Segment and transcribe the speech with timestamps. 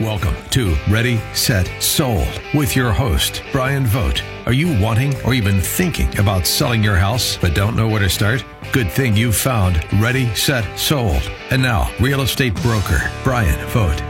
[0.00, 4.22] Welcome to Ready, Set, Sold with your host, Brian Vogt.
[4.44, 8.10] Are you wanting or even thinking about selling your house but don't know where to
[8.10, 8.44] start?
[8.72, 11.22] Good thing you found Ready, Set, Sold.
[11.50, 14.02] And now, real estate broker, Brian Vogt.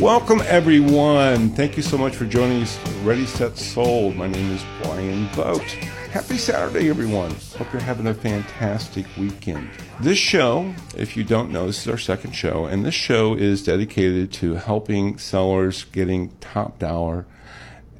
[0.00, 1.50] Welcome, everyone.
[1.50, 2.80] Thank you so much for joining us.
[3.04, 4.16] Ready, Set, Sold.
[4.16, 5.76] My name is Brian Vogt.
[6.10, 7.34] Happy Saturday, everyone.
[7.56, 9.70] Hope you're having a fantastic weekend.
[10.00, 13.62] This show, if you don't know, this is our second show, and this show is
[13.62, 17.26] dedicated to helping sellers getting top dollar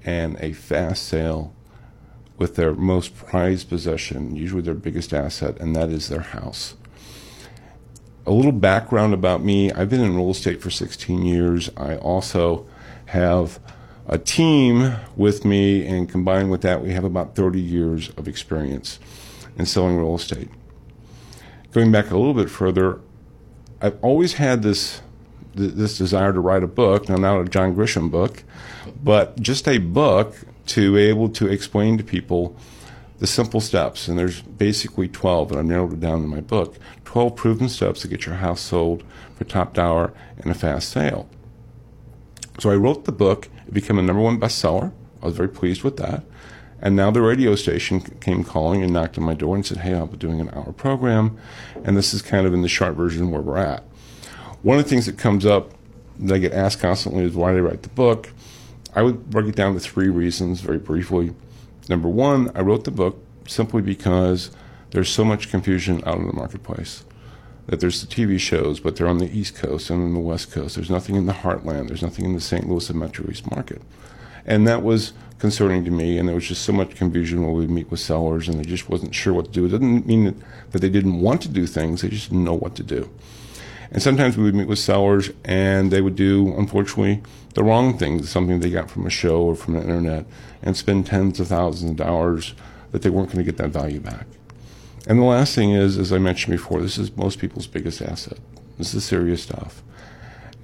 [0.04, 1.54] and a fast sale
[2.36, 6.74] with their most prized possession, usually their biggest asset, and that is their house
[8.26, 11.70] a little background about me I've been in real estate for 16 years.
[11.76, 12.66] I also
[13.06, 13.58] have
[14.10, 18.98] a team with me, and combined with that, we have about 30 years of experience
[19.56, 20.48] in selling real estate.
[21.70, 23.00] Going back a little bit further,
[23.80, 25.00] I've always had this
[25.52, 27.08] this desire to write a book.
[27.08, 28.44] Now, not a John Grisham book,
[29.02, 32.56] but just a book to be able to explain to people
[33.18, 34.06] the simple steps.
[34.06, 38.00] And there's basically 12, and I've narrowed it down in my book 12 proven steps
[38.00, 39.02] to get your house sold
[39.36, 41.28] for top dollar and a fast sale.
[42.60, 43.48] So I wrote the book.
[43.66, 44.92] It became a number one bestseller.
[45.22, 46.22] I was very pleased with that.
[46.82, 49.94] And now the radio station came calling and knocked on my door and said, Hey,
[49.94, 51.38] I'll be doing an hour program.
[51.84, 53.82] And this is kind of in the short version where we're at.
[54.60, 55.72] One of the things that comes up
[56.18, 58.30] that I get asked constantly is why did I write the book?
[58.94, 61.32] I would break it down to three reasons very briefly.
[61.88, 64.50] Number one, I wrote the book simply because
[64.90, 67.04] there's so much confusion out in the marketplace.
[67.70, 70.50] That there's the TV shows, but they're on the East Coast and on the West
[70.50, 70.74] Coast.
[70.74, 71.86] There's nothing in the heartland.
[71.86, 72.68] There's nothing in the St.
[72.68, 73.80] Louis and Metro East market.
[74.44, 77.68] And that was concerning to me, and there was just so much confusion when we
[77.68, 79.66] meet with sellers, and they just wasn't sure what to do.
[79.66, 80.34] It didn't mean that,
[80.72, 83.08] that they didn't want to do things, they just didn't know what to do.
[83.92, 87.22] And sometimes we would meet with sellers, and they would do, unfortunately,
[87.54, 90.26] the wrong things, something they got from a show or from the internet,
[90.60, 92.54] and spend tens of thousands of dollars
[92.90, 94.26] that they weren't going to get that value back.
[95.06, 98.38] And the last thing is, as I mentioned before, this is most people's biggest asset.
[98.78, 99.82] This is serious stuff.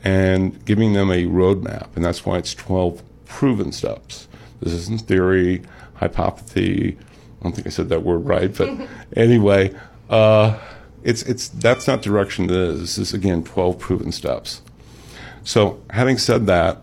[0.05, 4.29] And giving them a roadmap, and that's why it's 12 proven steps.
[4.61, 5.63] This isn't theory,
[5.95, 6.95] hypothesis.
[7.41, 9.75] I don't think I said that word right, but anyway,
[10.09, 10.59] uh,
[11.03, 12.47] it's it's that's not direction.
[12.47, 14.63] This is again 12 proven steps.
[15.45, 16.83] So, having said that,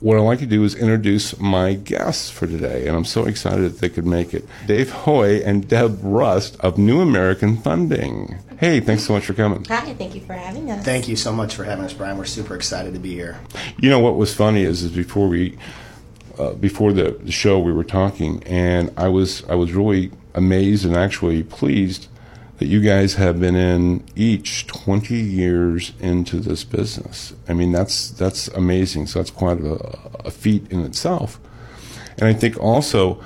[0.00, 3.64] what I'd like to do is introduce my guests for today, and I'm so excited
[3.64, 4.46] that they could make it.
[4.66, 8.38] Dave Hoy and Deb Rust of New American Funding.
[8.58, 9.64] Hey, thanks so much for coming.
[9.66, 10.84] Hi, thank you for having us.
[10.84, 12.16] Thank you so much for having us, Brian.
[12.16, 13.38] We're super excited to be here.
[13.78, 15.58] You know what was funny is, is before we,
[16.38, 20.86] uh, before the, the show, we were talking, and I was I was really amazed
[20.86, 22.08] and actually pleased
[22.60, 27.32] that you guys have been in each 20 years into this business.
[27.48, 29.06] I mean, that's that's amazing.
[29.06, 29.76] So that's quite a,
[30.26, 31.40] a feat in itself.
[32.18, 33.24] And I think also,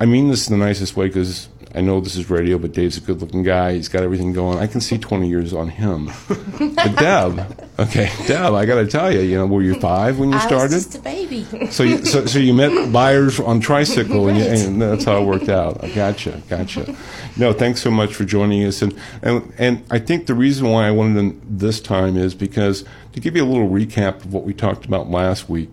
[0.00, 2.96] I mean this in the nicest way because I know this is radio, but Dave's
[2.96, 3.74] a good looking guy.
[3.74, 4.58] He's got everything going.
[4.58, 6.06] I can see 20 years on him.
[6.28, 10.32] but Deb, okay, Deb, I got to tell you, you know, were you five when
[10.32, 10.72] you started?
[10.72, 11.44] I was just a baby.
[11.70, 14.36] so, you, so, so you met buyers on tricycle, right.
[14.36, 15.84] and, you, and, that's how it worked out.
[15.84, 16.96] I Gotcha, gotcha.
[17.36, 18.80] No, thanks so much for joining us.
[18.80, 22.84] And, and, and I think the reason why I wanted them this time is because
[23.12, 25.70] to give you a little recap of what we talked about last week,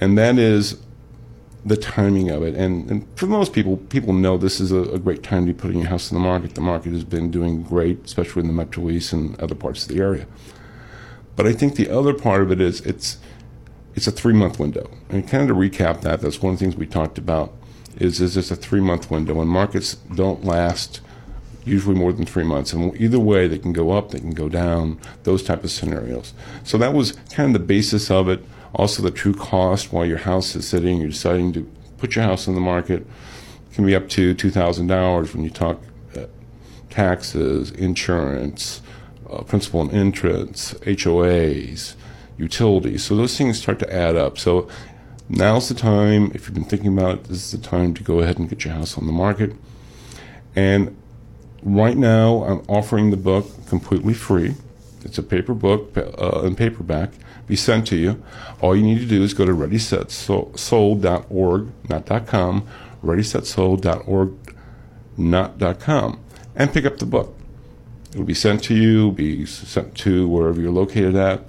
[0.00, 0.80] and that is
[1.64, 2.54] the timing of it.
[2.54, 5.58] And, and for most people, people know this is a, a, great time to be
[5.58, 6.54] putting your house in the market.
[6.54, 9.88] The market has been doing great, especially in the Metro East and other parts of
[9.88, 10.26] the area.
[11.36, 13.18] But I think the other part of it is it's
[13.94, 14.90] it's a three month window.
[15.08, 17.52] And kind of to recap that, that's one of the things we talked about
[17.96, 21.00] is is it's a three month window, and markets don't last
[21.64, 22.72] usually more than three months.
[22.72, 26.32] And either way, they can go up, they can go down, those type of scenarios.
[26.64, 28.44] So that was kind of the basis of it
[28.74, 32.46] also, the true cost while your house is sitting, you're deciding to put your house
[32.48, 33.06] on the market,
[33.72, 35.80] can be up to $2,000 when you talk
[36.16, 36.26] uh,
[36.90, 38.82] taxes, insurance,
[39.30, 41.94] uh, principal and interest, HOAs,
[42.36, 43.04] utilities.
[43.04, 44.38] So those things start to add up.
[44.38, 44.68] So
[45.28, 48.20] now's the time, if you've been thinking about it, this is the time to go
[48.20, 49.54] ahead and get your house on the market.
[50.54, 50.96] And
[51.62, 54.54] right now, I'm offering the book completely free.
[55.04, 57.12] It's a paper book uh, and paperback
[57.48, 58.22] be sent to you.
[58.60, 62.68] All you need to do is go to readysetsold.org, not .com,
[63.02, 64.56] readysetsold.org,
[65.16, 66.20] not .com,
[66.54, 67.36] and pick up the book.
[68.12, 71.42] It will be sent to you, be sent to wherever you're located at.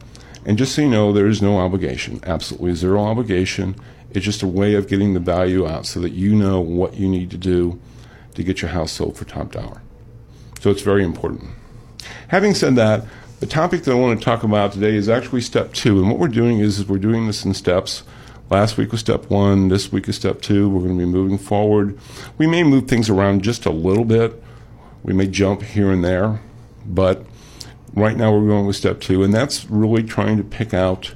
[0.45, 3.75] And just so you know, there is no obligation, absolutely zero obligation.
[4.11, 7.07] It's just a way of getting the value out so that you know what you
[7.07, 7.79] need to do
[8.35, 9.81] to get your house sold for top dollar.
[10.61, 11.43] So it's very important.
[12.29, 13.05] Having said that,
[13.39, 15.99] The topic that I want to talk about today is actually step two.
[15.99, 18.03] And what we're doing is, is we're doing this in steps.
[18.49, 19.69] Last week was step one.
[19.69, 20.69] This week is step two.
[20.69, 21.97] We're going to be moving forward.
[22.37, 24.43] We may move things around just a little bit.
[25.03, 26.41] We may jump here and there.
[26.85, 27.25] But
[27.93, 29.23] right now we're going with step two.
[29.23, 31.15] And that's really trying to pick out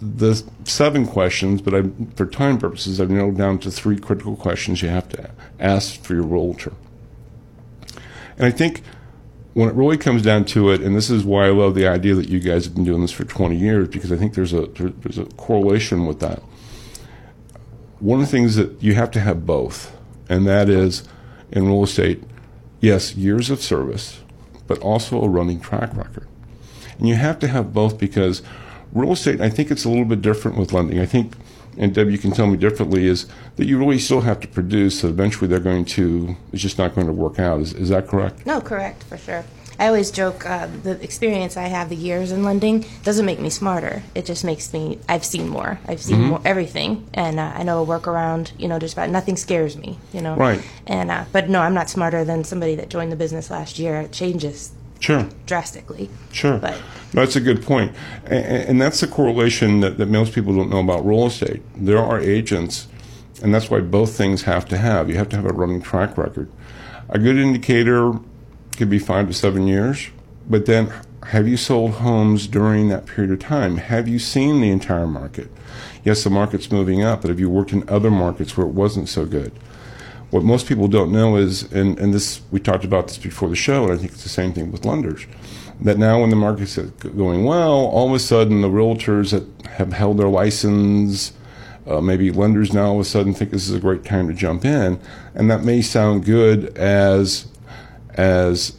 [0.00, 1.82] the seven questions, but I,
[2.14, 6.14] for time purposes, I've narrowed down to three critical questions you have to ask for
[6.14, 6.72] your realtor.
[8.36, 8.82] And I think
[9.58, 12.14] when it really comes down to it, and this is why I love the idea
[12.14, 14.66] that you guys have been doing this for 20 years, because I think there's a
[14.66, 16.40] there's a correlation with that.
[17.98, 19.92] One of the things that you have to have both,
[20.28, 21.02] and that is
[21.50, 22.22] in real estate,
[22.80, 24.20] yes, years of service,
[24.68, 26.28] but also a running track record.
[26.96, 28.42] And you have to have both because
[28.92, 31.00] real estate, I think it's a little bit different with lending.
[31.00, 31.34] I think,
[31.78, 33.26] and Deb, you can tell me differently, is
[33.56, 35.00] that you really still have to produce.
[35.00, 36.36] So eventually, they're going to.
[36.52, 37.60] It's just not going to work out.
[37.60, 38.44] Is, is that correct?
[38.44, 39.44] No, correct for sure.
[39.80, 43.48] I always joke uh, the experience I have, the years in lending, doesn't make me
[43.48, 44.02] smarter.
[44.12, 44.98] It just makes me.
[45.08, 45.78] I've seen more.
[45.86, 46.28] I've seen Mm-hmm.
[46.30, 48.50] more everything, and uh, I know a workaround.
[48.58, 49.96] You know, just about nothing scares me.
[50.12, 50.60] You know, Right.
[50.88, 54.00] And uh, but no, I'm not smarter than somebody that joined the business last year.
[54.00, 55.28] It changes Sure.
[55.46, 56.10] drastically.
[56.32, 56.58] Sure.
[56.58, 56.80] But
[57.12, 57.68] that's a good.
[57.68, 57.92] And,
[58.30, 61.62] and that's the correlation that, that most people don't know about real estate.
[61.76, 62.88] There are agents,
[63.42, 65.08] and that's why both things have to have.
[65.08, 66.50] You have to have a running track record.
[67.08, 68.12] A good indicator
[68.76, 70.08] could be five to seven years,
[70.48, 70.92] but then
[71.28, 73.76] have you sold homes during that period of time?
[73.76, 75.50] Have you seen the entire market?
[76.04, 79.08] Yes, the market's moving up, but have you worked in other markets where it wasn't
[79.08, 79.52] so good?
[80.30, 83.56] What most people don't know is, and, and this we talked about this before the
[83.56, 85.26] show, and I think it's the same thing with lenders,
[85.80, 89.92] that now when the market's going well, all of a sudden the realtors that have
[89.92, 91.32] held their license,
[91.86, 94.34] uh, maybe lenders now all of a sudden think this is a great time to
[94.34, 95.00] jump in,
[95.34, 97.46] and that may sound good as
[98.14, 98.76] as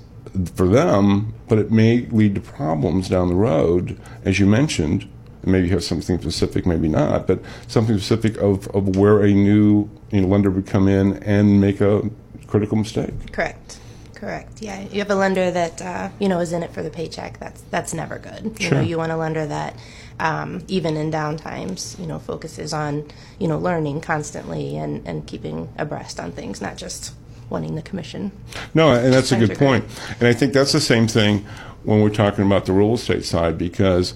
[0.54, 5.10] for them, but it may lead to problems down the road, as you mentioned.
[5.46, 10.22] Maybe have something specific, maybe not, but something specific of, of where a new you
[10.22, 12.10] know, lender would come in and make a
[12.48, 13.32] critical mistake.
[13.32, 13.80] correct.
[14.16, 14.62] Correct.
[14.62, 17.40] Yeah, you have a lender that uh, you know is in it for the paycheck.
[17.40, 18.58] That's that's never good.
[18.60, 18.78] You Sure.
[18.80, 19.78] know, you want a lender that
[20.20, 23.06] um, even in down times, you know, focuses on
[23.40, 27.14] you know learning constantly and and keeping abreast on things, not just
[27.50, 28.34] wanting the commission.
[28.74, 29.86] No, and that's a good point.
[30.20, 31.46] And I think that's the same thing
[31.84, 34.16] when we're talking about the real estate side because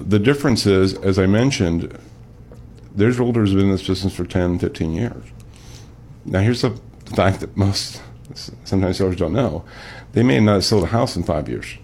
[0.00, 1.98] the difference is, as I mentioned,
[2.94, 5.24] there's realtors been in this business for 10, 15 years.
[6.24, 6.78] Now, here's the
[7.14, 8.02] fact that most,
[8.64, 9.64] sometimes sellers don't know.
[10.12, 11.76] They may not have sold a house in five years.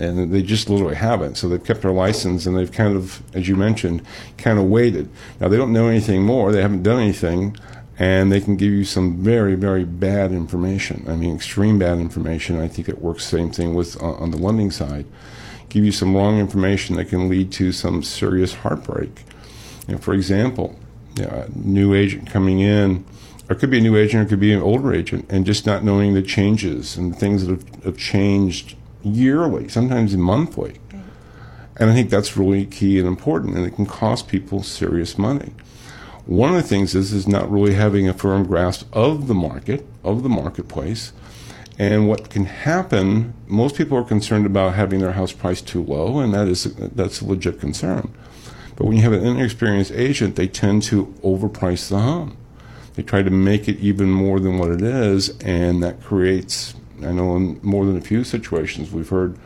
[0.00, 1.36] And they just literally haven't.
[1.36, 4.02] So they've kept their license and they've kind of, as you mentioned,
[4.36, 5.08] kind of waited.
[5.40, 6.52] Now, they don't know anything more.
[6.52, 7.56] They haven't done anything
[7.98, 11.04] and they can give you some very, very bad information.
[11.08, 12.60] I mean, extreme bad information.
[12.60, 15.04] I think it works same thing with on, on the lending side.
[15.68, 19.24] Give you some wrong information that can lead to some serious heartbreak.
[19.86, 20.78] You know, for example,
[21.16, 23.04] you know, a new agent coming in,
[23.48, 25.44] or it could be a new agent, or it could be an older agent, and
[25.44, 30.80] just not knowing the changes and things that have, have changed yearly, sometimes monthly.
[31.80, 35.52] And I think that's really key and important, and it can cost people serious money.
[36.26, 39.86] One of the things is is not really having a firm grasp of the market,
[40.02, 41.12] of the marketplace,
[41.78, 43.32] and what can happen.
[43.46, 47.20] Most people are concerned about having their house priced too low, and that is that's
[47.20, 48.12] a legit concern.
[48.76, 52.36] But when you have an inexperienced agent, they tend to overprice the home.
[52.94, 56.74] They try to make it even more than what it is, and that creates.
[57.00, 59.36] I know in more than a few situations we've heard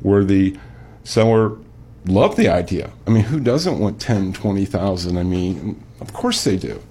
[0.00, 0.58] where the
[1.02, 1.56] seller
[2.04, 2.90] loved the idea.
[3.06, 5.16] I mean, who doesn't want 10, 20,000?
[5.16, 6.82] I mean, of course they do.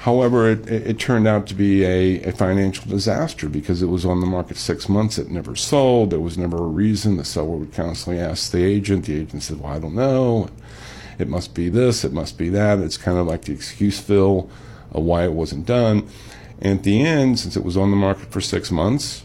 [0.00, 4.20] However, it, it, turned out to be a, a financial disaster because it was on
[4.20, 5.18] the market six months.
[5.18, 6.08] It never sold.
[6.08, 7.18] There was never a reason.
[7.18, 9.04] The seller would constantly ask the agent.
[9.04, 10.48] The agent said, Well, I don't know.
[11.18, 12.02] It must be this.
[12.02, 12.78] It must be that.
[12.78, 14.48] It's kind of like the excuse fill
[14.90, 16.08] of why it wasn't done.
[16.62, 19.24] And at the end, since it was on the market for six months,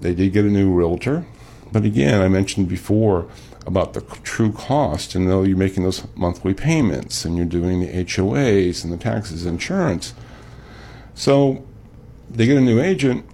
[0.00, 1.26] they did get a new realtor.
[1.72, 3.28] But again, I mentioned before
[3.68, 8.04] about the true cost, and though you're making those monthly payments and you're doing the
[8.04, 10.14] HOAs and the taxes, and insurance.
[11.14, 11.66] So
[12.30, 13.26] they get a new agent,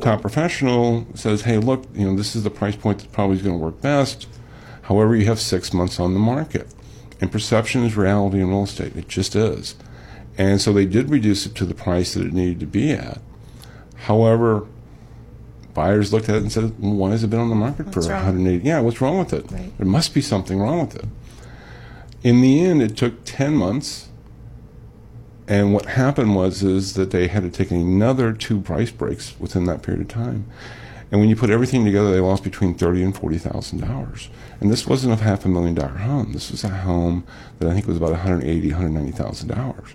[0.00, 3.42] top professional, says, hey, look, you know, this is the price point that probably is
[3.42, 4.26] going to work best.
[4.82, 6.74] However, you have six months on the market.
[7.20, 8.96] And perception is reality in real estate.
[8.96, 9.76] It just is.
[10.36, 13.20] And so they did reduce it to the price that it needed to be at.
[13.94, 14.66] However,
[15.74, 18.06] buyers looked at it and said, well, "Why has it been on the market What's
[18.06, 18.24] for wrong?
[18.24, 18.66] 180?
[18.66, 19.50] Yeah, what's wrong with it?
[19.50, 19.76] Right.
[19.78, 21.04] There must be something wrong with it."
[22.22, 24.08] In the end, it took 10 months,
[25.48, 29.64] and what happened was is that they had to take another two price breaks within
[29.64, 30.46] that period of time.
[31.10, 34.28] And when you put everything together, they lost between thirty and forty thousand dollars.
[34.60, 36.32] And this wasn't a half a million dollar home.
[36.32, 37.24] This was a home
[37.58, 39.88] that I think was about one hundred eighty, one hundred ninety thousand dollars.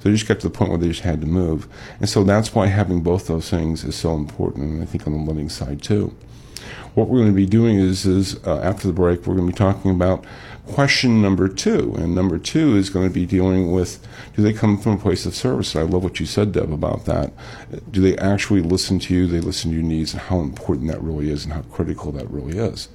[0.00, 1.68] So they just got to the point where they just had to move.
[2.00, 5.12] And so that's why having both those things is so important, and I think on
[5.12, 6.14] the lending side too.
[6.94, 9.52] What we're going to be doing is, is uh, after the break, we're going to
[9.52, 10.24] be talking about
[10.68, 11.94] question number two.
[11.96, 15.26] And number two is going to be dealing with do they come from a place
[15.26, 15.74] of service?
[15.74, 17.32] And I love what you said, Deb, about that.
[17.90, 19.26] Do they actually listen to you?
[19.26, 22.30] They listen to your needs and how important that really is and how critical that
[22.30, 22.88] really is.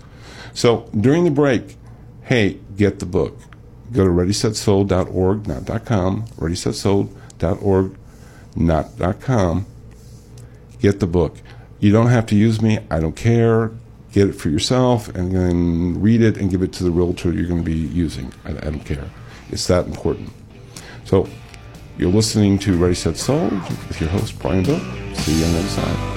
[0.54, 1.78] So during the break,
[2.24, 3.38] hey, get the book.
[3.92, 7.98] Go to readysetsold.org, not .com, readysetsold.org,
[8.56, 9.66] not .com.
[10.80, 11.38] Get the book.
[11.80, 12.80] You don't have to use me.
[12.90, 13.72] I don't care
[14.14, 17.48] get it for yourself, and then read it and give it to the realtor you're
[17.48, 18.32] going to be using.
[18.46, 19.10] I, I don't care.
[19.50, 20.30] It's that important.
[21.04, 21.28] So
[21.98, 24.80] you're listening to Ready Set Sold with your host Brian Bill.
[25.16, 26.13] See you on the other side.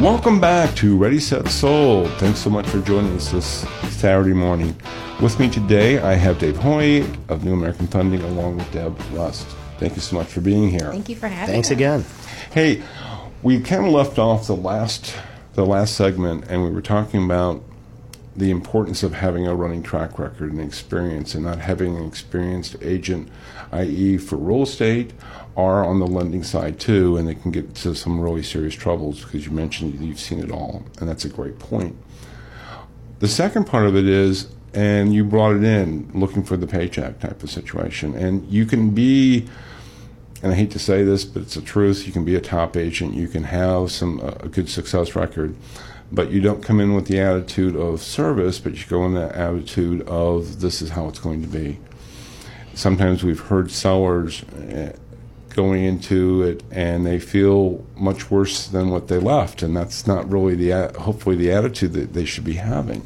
[0.00, 2.10] Welcome back to Ready Set Sold.
[2.18, 4.76] Thanks so much for joining us this Saturday morning.
[5.22, 9.46] With me today, I have Dave Hoy of New American Funding along with Deb Rust.
[9.78, 10.90] Thank you so much for being here.
[10.90, 11.72] Thank you for having Thanks us.
[11.72, 12.04] again.
[12.52, 12.82] Hey,
[13.42, 15.16] we kind of left off the last
[15.54, 17.62] the last segment, and we were talking about
[18.36, 22.76] the importance of having a running track record and experience, and not having an experienced
[22.82, 23.30] agent,
[23.72, 25.12] i.e., for real estate
[25.56, 29.24] are on the lending side too, and they can get to some really serious troubles
[29.24, 31.96] because you mentioned you've seen it all, and that's a great point.
[33.20, 37.18] The second part of it is and you brought it in looking for the paycheck
[37.18, 38.14] type of situation.
[38.14, 39.48] And you can be,
[40.42, 42.06] and I hate to say this, but it's the truth.
[42.06, 43.14] You can be a top agent.
[43.14, 45.56] You can have some uh, a good success record,
[46.12, 49.34] but you don't come in with the attitude of service, but you go in the
[49.34, 51.78] attitude of this is how it's going to be.
[52.76, 54.44] Sometimes we've heard sellers.
[54.44, 54.92] Uh,
[55.48, 60.30] going into it and they feel much worse than what they left and that's not
[60.30, 63.00] really the hopefully the attitude that they should be having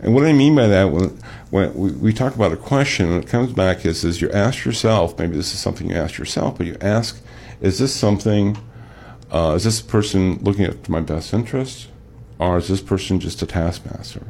[0.00, 1.18] and what I mean by that, when,
[1.50, 5.18] when we, talk about a question, and it comes back is, is you ask yourself,
[5.18, 7.20] maybe this is something you ask yourself, but you ask,
[7.60, 8.58] is this something,
[9.32, 11.88] uh, is this person looking at my best interest,
[12.38, 14.26] or is this person just a taskmaster?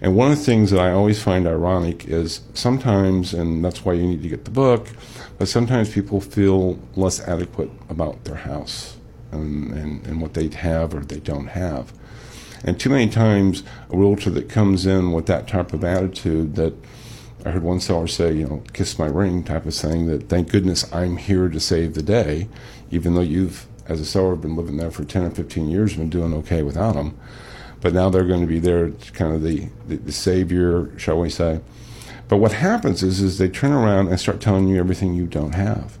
[0.00, 3.94] And one of the things that I always find ironic is sometimes, and that's why
[3.94, 4.88] you need to get the book,
[5.38, 8.96] but sometimes people feel less adequate about their house
[9.32, 11.92] and, and, and what they have or they don't have.
[12.64, 16.74] And too many times, a realtor that comes in with that type of attitude that
[17.44, 20.50] I heard one seller say, you know, kiss my ring type of thing, that thank
[20.50, 22.48] goodness I'm here to save the day,
[22.90, 26.10] even though you've, as a seller, been living there for 10 or 15 years, been
[26.10, 27.16] doing okay without them.
[27.80, 31.30] But now they're going to be there, kind of the, the, the savior, shall we
[31.30, 31.60] say.
[32.28, 35.54] But what happens is, is they turn around and start telling you everything you don't
[35.54, 35.98] have.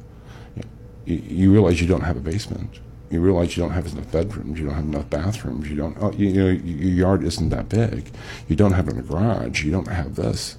[1.04, 2.80] You, you realize you don't have a basement
[3.10, 6.12] you realize you don't have enough bedrooms, you don't have enough bathrooms, you don't, oh,
[6.12, 8.10] you, you know, your yard isn't that big,
[8.48, 10.56] you don't have a garage, you don't have this,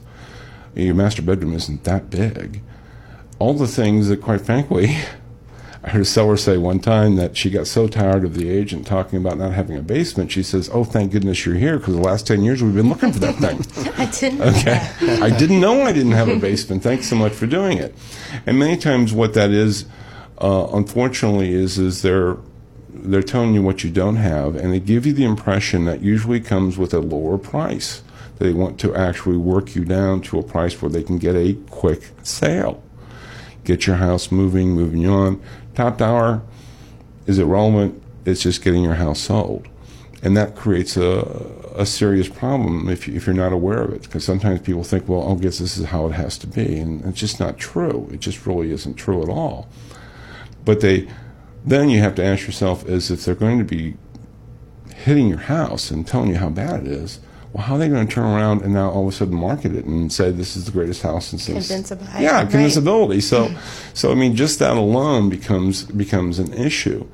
[0.76, 2.62] your master bedroom isn't that big.
[3.40, 4.98] All the things that, quite frankly,
[5.84, 8.88] I heard a seller say one time that she got so tired of the agent
[8.88, 10.32] talking about not having a basement.
[10.32, 13.14] She says, "Oh, thank goodness you're here because the last ten years we've been looking
[13.14, 14.42] for that thing." I didn't.
[14.42, 14.92] Okay,
[15.22, 16.84] I didn't know I didn't have a basement.
[16.84, 17.96] Thanks so much for doing it.
[18.46, 19.86] And many times, what that is
[20.40, 22.38] uh, unfortunately is is they're
[22.90, 26.40] they're telling you what you don't have, and they give you the impression that usually
[26.40, 28.02] comes with a lower price.
[28.40, 31.54] They want to actually work you down to a price where they can get a
[31.70, 32.84] quick sale,
[33.64, 35.42] get your house moving, moving on.
[35.78, 36.42] Top dollar
[37.28, 38.02] is irrelevant.
[38.26, 39.68] It's just getting your house sold,
[40.24, 41.22] and that creates a
[41.76, 44.02] a serious problem if, you, if you're not aware of it.
[44.02, 46.80] Because sometimes people think, well, oh, I guess this is how it has to be,
[46.80, 48.10] and it's just not true.
[48.12, 49.70] It just really isn't true at all.
[50.66, 51.08] But they,
[51.64, 53.98] then you have to ask yourself is if they're going to be
[54.96, 57.20] hitting your house and telling you how bad it is,
[57.58, 59.74] well, how are they going to turn around and now all of a sudden market
[59.76, 62.52] it and say this is the greatest house in since convince a buyer, yeah right.
[63.20, 63.50] so
[63.96, 67.08] so I mean just that alone becomes becomes an issue.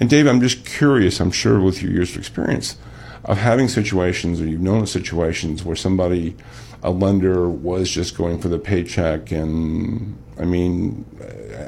[0.00, 2.78] And Dave I'm just curious I'm sure with your years of experience
[3.26, 6.34] of having situations or you've known of situations where somebody
[6.82, 11.04] a lender was just going for the paycheck and I mean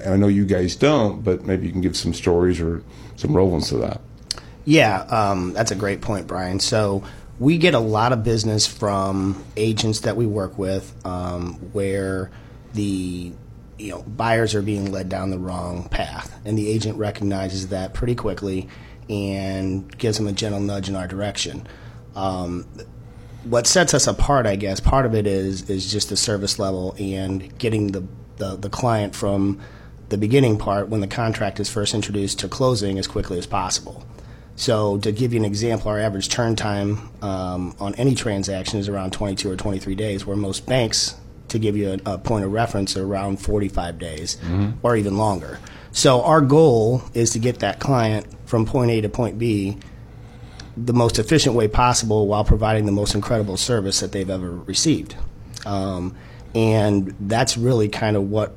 [0.07, 2.83] I know you guys don't but maybe you can give some stories or
[3.17, 4.01] some relevance to that.
[4.65, 6.61] Yeah, um, that's a great point, Brian.
[6.61, 7.03] So
[7.39, 12.31] we get a lot of business from agents that we work with um, where
[12.75, 13.33] the
[13.79, 17.95] you know buyers are being led down the wrong path, and the agent recognizes that
[17.95, 18.69] pretty quickly
[19.09, 21.67] and gives them a gentle nudge in our direction.
[22.15, 22.67] Um,
[23.45, 26.95] what sets us apart, I guess, part of it is is just the service level
[26.99, 28.05] and getting the
[28.37, 29.61] the, the client from
[30.09, 34.05] the beginning part when the contract is first introduced to closing as quickly as possible.
[34.57, 38.89] So, to give you an example, our average turn time um, on any transaction is
[38.89, 41.17] around 22 or 23 days, where most banks,
[41.49, 44.39] to give you a, a point of reference, are around 45 days
[44.83, 45.59] or even longer.
[45.93, 49.79] So, our goal is to get that client from point A to point B
[50.77, 55.17] the most efficient way possible while providing the most incredible service that they've ever received.
[55.67, 56.17] Um,
[56.55, 58.55] and that's really kind of what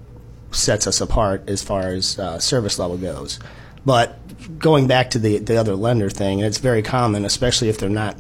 [0.51, 3.39] sets us apart as far as uh, service level goes.
[3.85, 4.17] But
[4.59, 7.89] going back to the, the other lender thing, and it's very common, especially if they're
[7.89, 8.17] not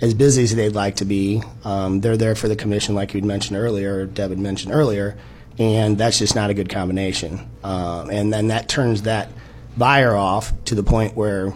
[0.00, 1.42] as busy as they'd like to be.
[1.64, 5.16] Um, they're there for the commission, like you'd mentioned earlier, or Deb had mentioned earlier,
[5.58, 7.48] and that's just not a good combination.
[7.64, 9.28] Um, and then that turns that
[9.76, 11.52] buyer off to the point where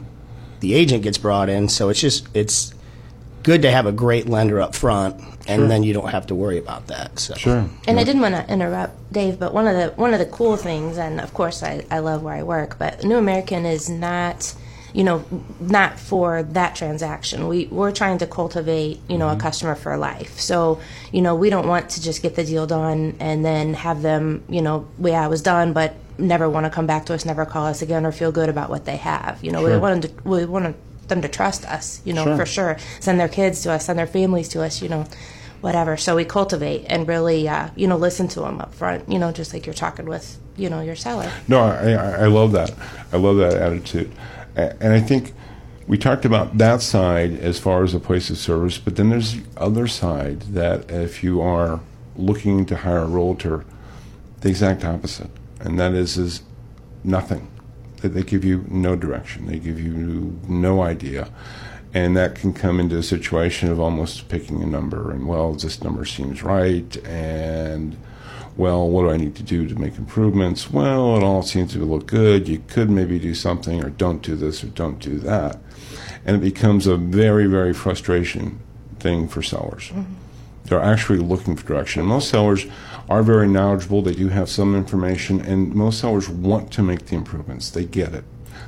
[0.61, 1.69] the agent gets brought in.
[1.69, 2.73] So it's just it's
[3.43, 6.59] good to have a great lender up front, and then you don't have to worry
[6.59, 7.19] about that.
[7.19, 7.69] So Sure.
[7.87, 10.57] And I didn't want to interrupt Dave, but one of the one of the cool
[10.57, 14.55] things, and of course I, I love where I work, but New American is not,
[14.93, 15.25] you know,
[15.61, 17.49] not for that transaction.
[17.49, 19.41] We we're trying to cultivate, you know, a mm-hmm.
[19.41, 20.41] customer for life.
[20.41, 20.81] So,
[21.13, 24.45] you know, we don't want to just get the deal done and then have them,
[24.49, 27.45] you know, yeah, I was done, but never want to come back to us, never
[27.45, 29.43] call us again, or feel good about what they have.
[29.43, 30.77] You know, we want to, we want
[31.09, 32.37] them to trust us, you know, Sure.
[32.37, 32.77] for sure.
[33.01, 35.07] Send their kids to us, send their families to us, you know
[35.63, 35.97] whatever.
[35.97, 39.09] So we cultivate and really, uh, you know, listen to them up front.
[39.09, 41.31] You know, just like you're talking with, you know, your seller.
[41.49, 42.75] No, I, I love that.
[43.13, 44.13] I love that attitude.
[44.57, 45.33] And I think
[45.87, 49.35] we talked about that side as far as a place of service, but then there's
[49.35, 51.81] the other side that if you are
[52.17, 53.65] looking to hire a realtor,
[54.41, 55.31] the exact opposite.
[55.61, 56.43] And that is is
[57.05, 57.49] nothing.
[58.03, 59.47] They give you no direction.
[59.47, 61.31] They give you no idea.
[61.95, 65.83] And that can come into a situation of almost picking a number and well, this
[65.83, 67.97] number seems right and
[68.57, 70.71] well, what do I need to do to make improvements?
[70.71, 72.49] Well, it all seems to look good.
[72.49, 75.59] You could maybe do something, or don't do this, or don't do that.
[76.25, 78.61] And it becomes a very, very frustration
[78.99, 79.89] thing for sellers.
[79.89, 80.13] Mm-hmm.
[80.65, 82.01] They're actually looking for direction.
[82.01, 82.67] And most sellers
[83.09, 84.03] are very knowledgeable.
[84.03, 87.71] They do have some information, and most sellers want to make the improvements.
[87.71, 88.25] They get it.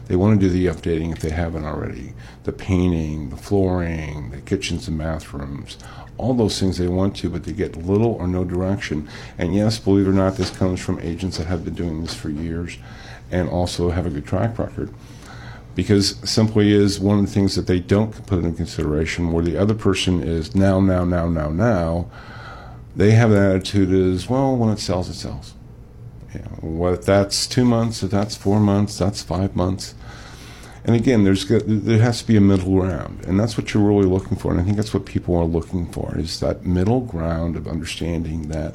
[0.06, 2.12] They want to do the updating if they haven't already.
[2.42, 5.78] The painting, the flooring, the kitchens and bathrooms,
[6.18, 9.08] all those things they want to, but they get little or no direction.
[9.38, 12.14] And yes, believe it or not, this comes from agents that have been doing this
[12.14, 12.76] for years
[13.30, 14.92] and also have a good track record.
[15.74, 19.56] Because simply is one of the things that they don't put into consideration, where the
[19.56, 22.10] other person is now, now, now, now, now,
[22.96, 25.54] they have an attitude is, well, when it sells, it sells.
[26.32, 29.94] You know, what if that's two months, if that's four months, that's five months.
[30.84, 34.06] And again, there's there has to be a middle ground, and that's what you're really
[34.06, 34.50] looking for.
[34.50, 38.48] And I think that's what people are looking for is that middle ground of understanding
[38.48, 38.74] that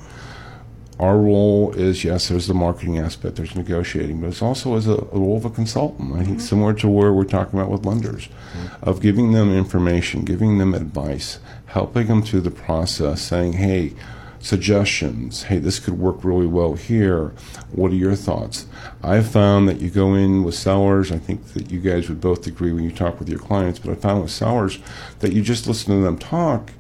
[1.00, 4.96] our role is yes, there's the marketing aspect, there's negotiating, but it's also as a,
[4.96, 6.14] a role of a consultant.
[6.14, 6.40] I think mm-hmm.
[6.40, 8.90] similar to where we're talking about with lenders, mm-hmm.
[8.90, 13.94] of giving them information, giving them advice, helping them through the process, saying, hey,
[14.40, 15.44] suggestions.
[15.44, 17.34] Hey, this could work really well here.
[17.72, 18.66] What are your thoughts?
[19.04, 21.12] I've found that you go in with sellers.
[21.12, 23.92] I think that you guys would both agree when you talk with your clients, but
[23.92, 24.80] I found with sellers
[25.20, 26.72] that you just listen to them talk.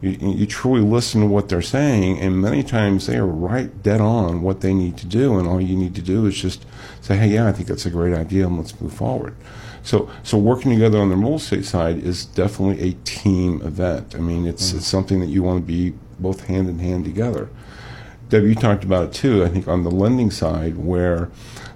[0.00, 4.00] You, you truly listen to what they're saying, and many times they are right dead
[4.00, 6.64] on what they need to do, and all you need to do is just
[7.00, 9.34] say, "Hey, yeah, I think that's a great idea, and let's move forward."
[9.82, 14.14] So, so working together on the real estate side is definitely a team event.
[14.14, 14.78] I mean, it's mm-hmm.
[14.78, 17.48] it's something that you want to be both hand in hand together.
[18.28, 19.44] Deb, you talked about it too.
[19.44, 21.30] I think on the lending side, where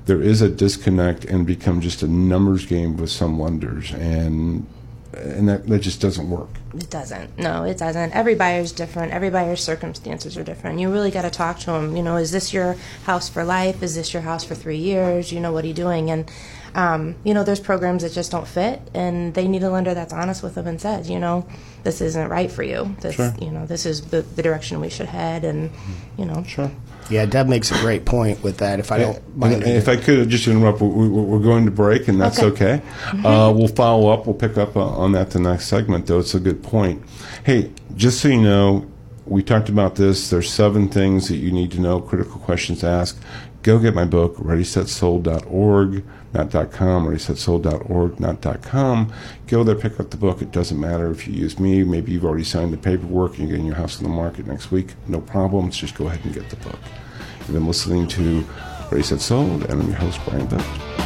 [0.05, 4.67] there is a disconnect and become just a numbers game with some lenders, and
[5.15, 6.49] and that, that just doesn't work.
[6.75, 7.39] It doesn't.
[7.39, 8.13] No, it doesn't.
[8.13, 9.13] Every buyer's different.
[9.13, 10.81] Every buyer's circumstances are different.
[10.81, 11.97] You really got to talk to them.
[11.97, 13.83] You know, is this your house for life?
[13.83, 15.33] Is this your house for three years?
[15.33, 16.11] You know, what are you doing?
[16.11, 16.31] And,
[16.75, 20.13] um, you know, there's programs that just don't fit, and they need a lender that's
[20.13, 21.47] honest with them and says, you know,
[21.83, 22.97] this isn't right for you.
[23.01, 23.35] This, Sure.
[23.41, 25.71] you know, this is the, the direction we should head, and,
[26.17, 26.43] you know.
[26.45, 26.71] Sure.
[27.13, 28.81] Yeah, Deb makes a great point with that.
[28.81, 31.67] If I don't And, mind, and if I could just interrupt, we, we, we're going
[31.67, 32.81] to break, and that's okay.
[33.09, 33.29] Okay.
[33.29, 34.27] Uh, we'll follow up.
[34.27, 36.21] We'll pick up uh, on that the next segment, though.
[36.21, 37.03] It's a good point.
[37.45, 38.91] Hey, just so you know,
[39.27, 40.31] we talked about this.
[40.31, 43.21] There's seven things that you need to know, critical questions to ask.
[43.63, 49.13] Go get my book, ReadySetSold.org, not .com, ReadySetSold.org, not .com.
[49.47, 50.43] Go there, pick up the book.
[50.43, 51.85] It doesn't matter if you use me.
[51.85, 54.73] Maybe you've already signed the paperwork and you're getting your house on the market next
[54.73, 54.95] week.
[55.07, 55.77] No problems.
[55.77, 56.79] Just go ahead and get the book.
[57.43, 58.47] You've been listening to
[58.93, 61.02] Ready Set Sold, and I'm your host, Brian Belt.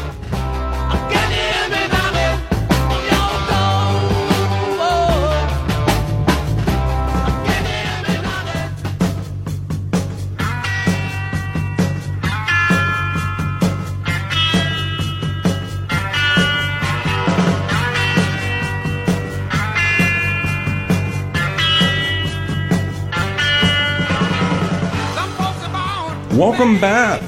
[26.37, 27.23] Welcome back.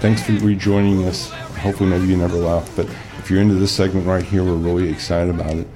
[0.00, 1.30] Thanks for rejoining us.
[1.30, 2.86] Hopefully, maybe you never left, but
[3.18, 5.68] if you're into this segment right here, we're really excited about it,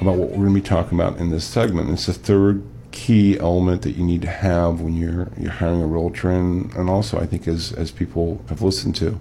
[0.00, 1.90] about what we're going to be talking about in this segment.
[1.90, 5.86] It's the third key element that you need to have when you're you're hiring a
[5.88, 9.18] realtor, and, and also I think as as people have listened to,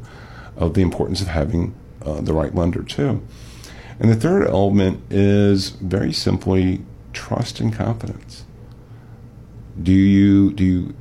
[0.55, 3.19] of the importance of having uh, the right lender too.
[3.99, 8.45] And the third element is very simply trust and confidence.
[9.81, 10.95] Do you do you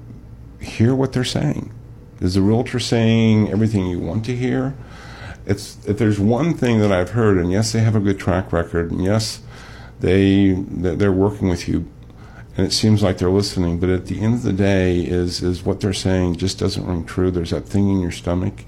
[0.65, 1.73] hear what they're saying?
[2.21, 4.75] Is the realtor saying everything you want to hear?
[5.47, 8.53] It's if there's one thing that I've heard, and yes, they have a good track
[8.53, 9.41] record, and yes,
[10.01, 11.87] they they're working with you,
[12.57, 13.79] and it seems like they're listening.
[13.79, 17.05] But at the end of the day, is is what they're saying just doesn't ring
[17.05, 17.31] true.
[17.31, 18.65] There's that thing in your stomach.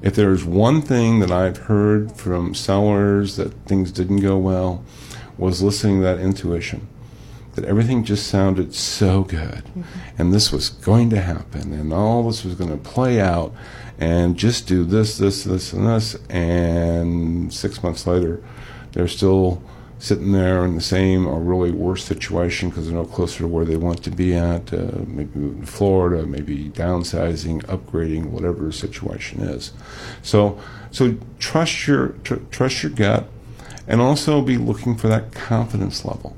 [0.00, 4.84] If there's one thing that I've heard from sellers that things didn't go well,
[5.36, 6.88] was listening to that intuition
[7.54, 9.62] that everything just sounded so good.
[10.18, 11.72] And this was going to happen.
[11.72, 13.54] And all this was going to play out
[13.98, 16.16] and just do this this this and this.
[16.28, 18.42] And six months later
[18.92, 19.62] they're still
[19.98, 23.64] sitting there in the same or really worse situation because they're no closer to where
[23.64, 28.72] they want to be at uh, maybe moving to florida maybe downsizing upgrading whatever the
[28.72, 29.72] situation is.
[30.22, 33.26] So so trust your tr- trust your gut
[33.86, 36.36] and also be looking for that confidence level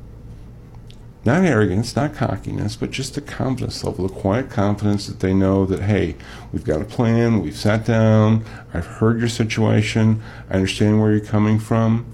[1.26, 5.66] not arrogance, not cockiness, but just the confidence level, the quiet confidence that they know
[5.66, 6.14] that, hey,
[6.52, 11.20] we've got a plan, we've sat down, I've heard your situation, I understand where you're
[11.20, 12.06] coming from.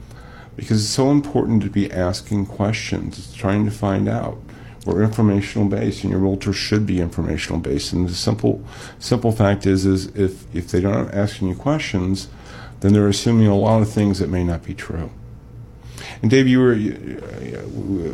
[0.57, 4.39] Because it's so important to be asking questions, it's trying to find out.
[4.85, 7.93] We're informational based, and your realtor should be informational based.
[7.93, 8.65] And the simple,
[8.99, 12.29] simple fact is, is if if they don't asking you questions,
[12.81, 15.11] then they're assuming a lot of things that may not be true.
[16.23, 17.63] And Dave, you were you- uh,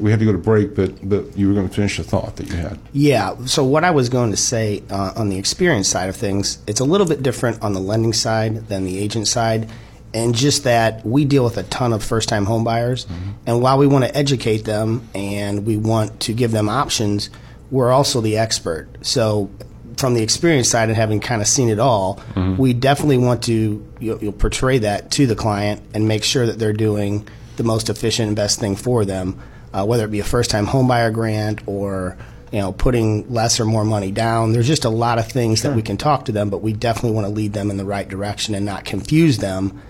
[0.01, 2.37] we had to go to break, but but you were going to finish the thought
[2.37, 2.79] that you had.
[2.93, 3.37] Yeah.
[3.47, 6.81] So what I was going to say uh, on the experience side of things, it's
[6.81, 9.69] a little bit different on the lending side than the agent side,
[10.15, 13.31] and just that we deal with a ton of first-time home buyers, mm-hmm.
[13.47, 17.31] and while we want to educate them and we want to give them options,
[17.71, 18.89] we're also the expert.
[19.03, 19.51] So.
[19.97, 22.57] From the experience side and having kind of seen it all, mm-hmm.
[22.57, 26.57] we definitely want to you know, portray that to the client and make sure that
[26.61, 27.27] they're doing
[27.59, 29.39] the most efficient and best thing for them,
[29.75, 32.17] uh, whether it be a first-time homebuyer grant or
[32.51, 34.53] you know putting less or more money down.
[34.53, 37.13] There's just a lot of things that we can talk to them, but we definitely
[37.13, 39.83] want to lead them in the right direction and not confuse them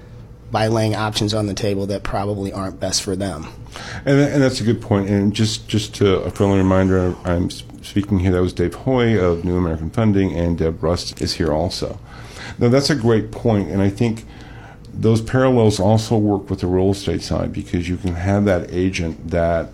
[0.51, 3.47] by laying options on the table that probably aren't best for them.
[4.07, 5.09] And, and that's a good point.
[5.09, 8.33] And just just to, a friendly reminder, I'm speaking here.
[8.33, 12.01] That was Dave Hoy of New American Funding, and Deb Rust is here also.
[12.59, 14.25] Now that's a great point, and I think
[14.99, 19.31] those parallels also work with the real estate side because you can have that agent
[19.31, 19.71] that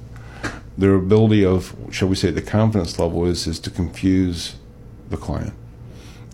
[0.77, 4.57] their ability of, shall we say, the confidence level is is to confuse
[5.09, 5.55] the client.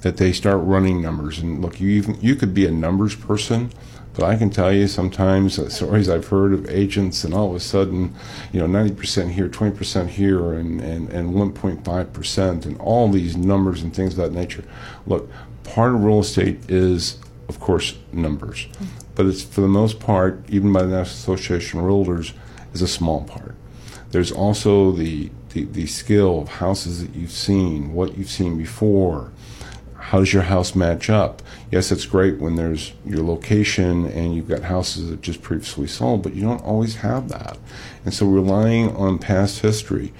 [0.03, 3.71] That they start running numbers and look, you even you could be a numbers person,
[4.15, 7.55] but I can tell you sometimes uh, stories I've heard of agents and all of
[7.55, 8.15] a sudden,
[8.51, 12.67] you know, ninety percent here, twenty percent here, and and and one point five percent,
[12.67, 14.65] and all these numbers and things of that nature.
[15.07, 15.31] Look,
[15.65, 17.19] part of real estate is,
[17.51, 18.69] of course, numbers,
[19.17, 22.33] but it's for the most part, even by the National Association of Realtors,
[22.73, 23.57] is a small part.
[24.13, 29.33] There's also the, the, the skill of houses that you've seen, what you've seen before.
[29.97, 31.43] How does your house match up?
[31.73, 36.23] Yes, it's great when there's your location and you've got houses that just previously sold,
[36.23, 37.59] but you don't always have that.
[38.05, 40.13] And so relying on past history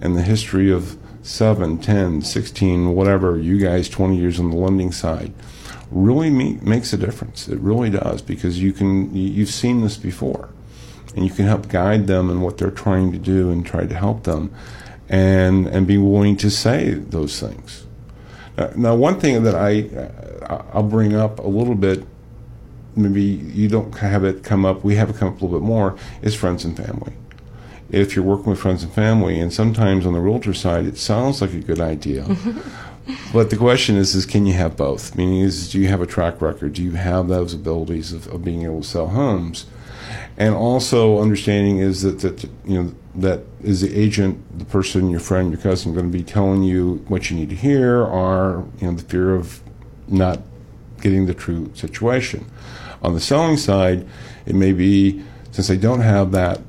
[0.00, 4.90] and the history of 7, 10, 16, whatever, you guys 20 years on the lending
[4.90, 5.34] side,
[5.90, 7.48] really me- makes a difference.
[7.48, 10.50] It really does because you can, you- you've seen this before
[11.16, 13.94] and you can help guide them in what they're trying to do and try to
[13.94, 14.50] help them
[15.08, 17.86] and and be willing to say those things
[18.76, 19.88] now one thing that i
[20.44, 22.04] uh, i'll bring up a little bit
[22.94, 25.64] maybe you don't have it come up we have it come up a little bit
[25.66, 27.14] more is friends and family
[27.90, 31.40] if you're working with friends and family and sometimes on the realtor side it sounds
[31.40, 32.26] like a good idea
[33.32, 35.16] but the question is, is can you have both?
[35.16, 36.74] Meaning, is do you have a track record?
[36.74, 39.66] Do you have those abilities of, of being able to sell homes?
[40.36, 45.20] And also understanding is that, that you know that is the agent, the person, your
[45.20, 48.86] friend, your cousin, going to be telling you what you need to hear, or you
[48.86, 49.60] know the fear of
[50.06, 50.40] not
[51.00, 52.46] getting the true situation.
[53.02, 54.06] On the selling side,
[54.46, 56.60] it may be since they don't have that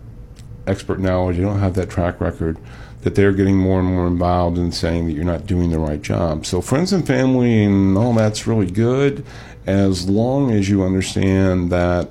[0.68, 2.58] expert knowledge, they don't have that track record,
[3.02, 6.02] that they're getting more and more involved in saying that you're not doing the right
[6.02, 6.46] job.
[6.46, 9.26] So friends and family and all that's really good
[9.66, 12.10] as long as you understand that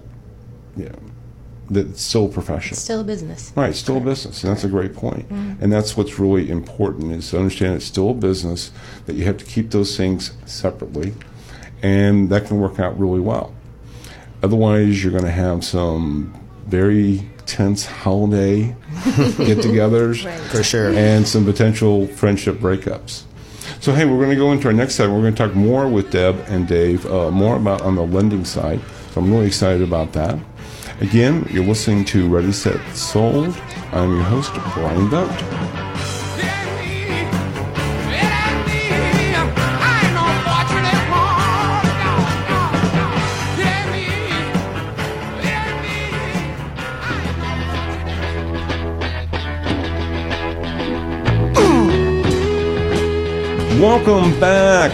[0.76, 0.98] you know,
[1.70, 2.76] that it's still a profession.
[2.76, 3.52] Still a business.
[3.54, 5.28] Right, still a business, and that's a great point.
[5.28, 5.62] Mm-hmm.
[5.62, 8.70] And that's what's really important is to understand it's still a business
[9.06, 11.14] that you have to keep those things separately,
[11.82, 13.54] and that can work out really well.
[14.42, 16.32] Otherwise, you're going to have some
[16.66, 18.74] very tense holiday
[19.36, 20.92] get-togethers For sure.
[20.94, 23.24] and some potential friendship breakups.
[23.80, 25.16] So, hey, we're going to go into our next segment.
[25.16, 28.44] We're going to talk more with Deb and Dave, uh, more about on the lending
[28.44, 28.80] side.
[29.12, 30.38] So, I'm really excited about that.
[31.00, 33.56] Again, you're listening to Ready, Set, Sold.
[33.92, 35.30] I'm your host, Brian Vogt.
[53.78, 54.90] Welcome back.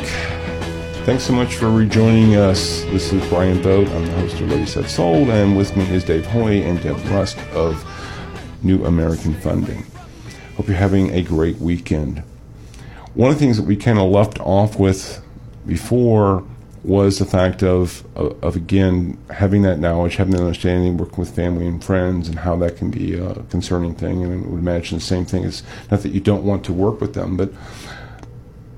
[1.07, 2.83] Thanks so much for rejoining us.
[2.83, 3.89] This is Brian Vogt.
[3.89, 7.03] I'm the host of Ready, Set, Sold, and with me is Dave Hoy and Deb
[7.07, 7.83] Rust of
[8.63, 9.87] New American Funding.
[10.59, 12.19] Hope you're having a great weekend.
[13.15, 15.25] One of the things that we kind of left off with
[15.67, 16.45] before
[16.83, 21.35] was the fact of, of, of, again having that knowledge, having that understanding, working with
[21.35, 24.23] family and friends, and how that can be a concerning thing.
[24.23, 27.01] And I would imagine the same thing is not that you don't want to work
[27.01, 27.51] with them, but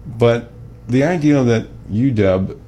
[0.07, 0.51] but
[0.89, 2.61] the idea that you, Deb,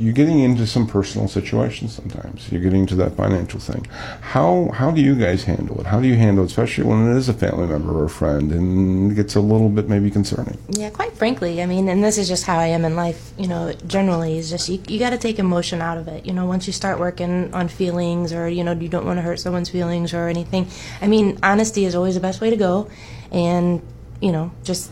[0.00, 2.50] you're getting into some personal situations sometimes.
[2.50, 3.86] You're getting into that financial thing.
[4.22, 5.86] How how do you guys handle it?
[5.86, 8.50] How do you handle it, especially when it is a family member or a friend
[8.50, 10.56] and it gets a little bit maybe concerning?
[10.70, 13.46] Yeah, quite frankly, I mean, and this is just how I am in life, you
[13.46, 16.24] know, generally, is just you, you got to take emotion out of it.
[16.24, 19.22] You know, once you start working on feelings or, you know, you don't want to
[19.22, 20.66] hurt someone's feelings or anything.
[21.02, 22.88] I mean, honesty is always the best way to go.
[23.30, 23.82] And,
[24.22, 24.90] you know, just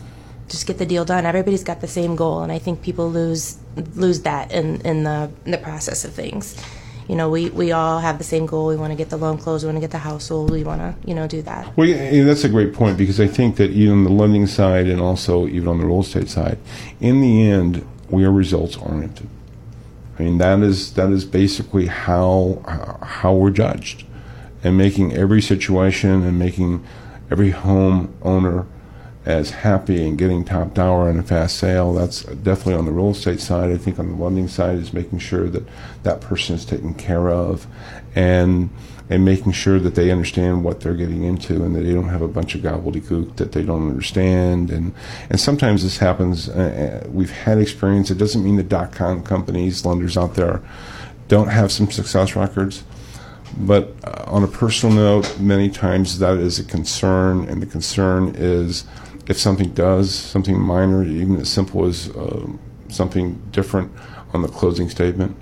[0.49, 1.25] just get the deal done.
[1.25, 3.57] Everybody's got the same goal, and I think people lose
[3.95, 6.55] lose that in, in the in the process of things.
[7.07, 8.67] You know, we, we all have the same goal.
[8.67, 9.63] We want to get the loan closed.
[9.63, 10.51] We want to get the house sold.
[10.51, 11.75] We want to, you know, do that.
[11.75, 14.85] Well, yeah, that's a great point because I think that even on the lending side
[14.85, 16.59] and also even on the real estate side,
[16.99, 19.27] in the end, we are results oriented.
[20.19, 22.61] I mean, that is that is basically how
[23.01, 24.05] how we're judged,
[24.63, 26.85] and making every situation and making
[27.31, 28.67] every home owner
[29.25, 31.93] as happy and getting top dollar in a fast sale.
[31.93, 33.69] That's definitely on the real estate side.
[33.71, 35.63] I think on the lending side is making sure that
[36.03, 37.67] that person is taken care of,
[38.15, 38.69] and
[39.11, 42.21] and making sure that they understand what they're getting into and that they don't have
[42.21, 44.69] a bunch of gobbledygook that they don't understand.
[44.71, 44.93] And
[45.29, 46.47] and sometimes this happens.
[46.47, 48.11] Uh, we've had experience.
[48.11, 50.61] It doesn't mean the dot com companies, lenders out there,
[51.27, 52.83] don't have some success records.
[53.57, 58.35] But uh, on a personal note, many times that is a concern, and the concern
[58.37, 58.85] is
[59.29, 62.47] if something does, something minor, even as simple as uh,
[62.89, 63.91] something different
[64.33, 65.37] on the closing statement,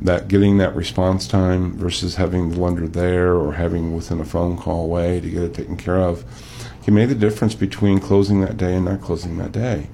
[0.00, 4.56] that getting that response time versus having the lender there or having within a phone
[4.56, 6.24] call away to get it taken care of
[6.84, 9.88] can make the difference between closing that day and not closing that day.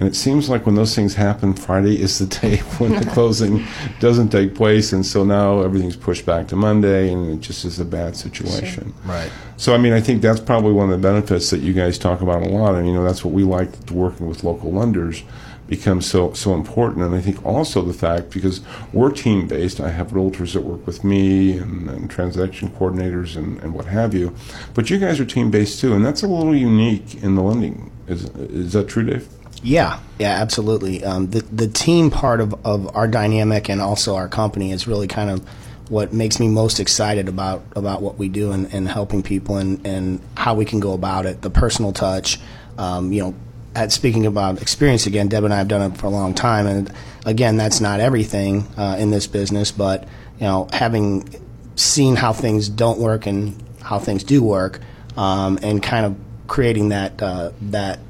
[0.00, 3.66] And it seems like when those things happen, Friday is the day when the closing
[3.98, 7.78] doesn't take place, and so now everything's pushed back to Monday, and it just is
[7.78, 8.94] a bad situation.
[9.04, 9.30] Right.
[9.58, 12.22] So, I mean, I think that's probably one of the benefits that you guys talk
[12.22, 15.22] about a lot, and you know, that's what we like working with local lenders
[15.68, 17.04] becomes so so important.
[17.04, 18.62] And I think also the fact because
[18.94, 23.62] we're team based, I have realtors that work with me and, and transaction coordinators and,
[23.62, 24.34] and what have you,
[24.72, 27.90] but you guys are team based too, and that's a little unique in the lending.
[28.08, 29.28] Is is that true, Dave?
[29.62, 31.04] Yeah, yeah, absolutely.
[31.04, 35.06] Um, the the team part of, of our dynamic and also our company is really
[35.06, 35.46] kind of
[35.90, 39.84] what makes me most excited about about what we do and, and helping people and,
[39.86, 41.42] and how we can go about it.
[41.42, 42.38] The personal touch,
[42.78, 43.34] um, you know.
[43.72, 46.66] At speaking about experience again, Deb and I have done it for a long time,
[46.66, 46.92] and
[47.24, 49.70] again, that's not everything uh, in this business.
[49.70, 50.08] But
[50.40, 51.28] you know, having
[51.76, 54.80] seen how things don't work and how things do work,
[55.16, 56.16] um, and kind of
[56.48, 58.00] creating that uh, that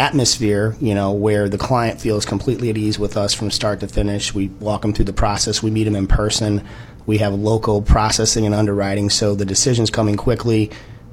[0.00, 3.88] atmosphere, you know, where the client feels completely at ease with us from start to
[3.88, 4.34] finish.
[4.34, 5.62] We walk them through the process.
[5.62, 6.66] We meet them in person.
[7.06, 10.70] We have local processing and underwriting, so the decision's coming quickly.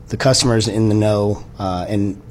[0.07, 2.21] The customer's in the know uh, and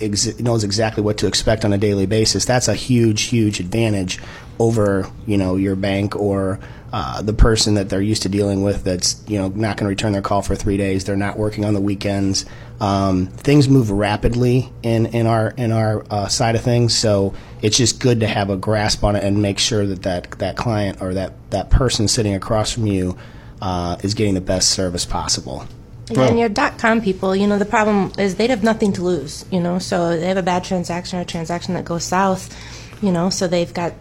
[0.00, 2.44] ex- knows exactly what to expect on a daily basis.
[2.44, 4.20] That's a huge, huge advantage
[4.58, 6.60] over, you know, your bank or
[6.94, 9.88] uh, the person that they're used to dealing with that's you know not going to
[9.88, 11.04] return their call for three days.
[11.04, 12.46] They're not working on the weekends.
[12.78, 17.76] Um, things move rapidly in in our in our uh, side of things, so it's
[17.76, 21.02] just good to have a grasp on it and make sure that that, that client
[21.02, 23.18] or that that person sitting across from you
[23.60, 25.66] uh, is getting the best service possible.
[26.10, 29.02] Yeah, and your dot com people, you know, the problem is they'd have nothing to
[29.02, 32.54] lose, you know, so they have a bad transaction or a transaction that goes south.
[33.02, 33.92] You know, so they've got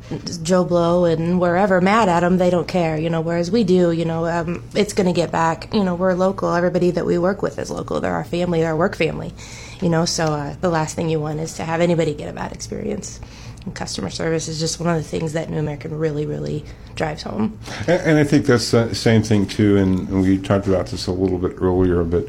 [0.44, 2.98] Joe Blow and wherever mad at them, they don't care.
[2.98, 3.92] You know, whereas we do.
[3.92, 5.74] You know, um, it's going to get back.
[5.74, 6.54] You know, we're local.
[6.54, 8.00] Everybody that we work with is local.
[8.00, 8.62] They're our family.
[8.62, 9.34] They're our work family.
[9.82, 12.34] You know, so uh, the last thing you want is to have anybody get a
[12.34, 13.20] bad experience.
[13.66, 17.24] And customer service is just one of the things that New American really, really drives
[17.24, 17.58] home.
[17.88, 19.78] And, and I think that's the same thing too.
[19.78, 22.28] And, and we talked about this a little bit earlier, but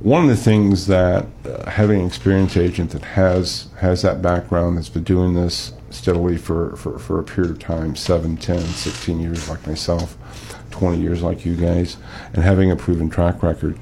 [0.00, 4.76] one of the things that uh, having an experienced agent that has has that background
[4.76, 9.20] that's been doing this steadily for, for, for a period of time 7 10 16
[9.20, 10.16] years like myself
[10.70, 11.98] 20 years like you guys
[12.32, 13.78] and having a proven track record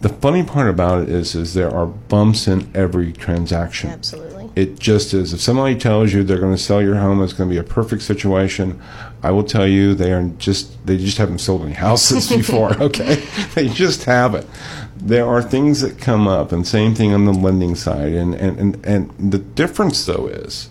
[0.00, 4.37] the funny part about it is is there are bumps in every transaction Absolutely.
[4.58, 5.32] It just is.
[5.32, 7.62] If somebody tells you they're going to sell your home, it's going to be a
[7.62, 8.82] perfect situation.
[9.22, 12.74] I will tell you they are just they just haven't sold any houses before.
[12.82, 14.48] Okay, they just haven't.
[14.96, 18.12] There are things that come up, and same thing on the lending side.
[18.14, 20.70] And and and, and the difference though is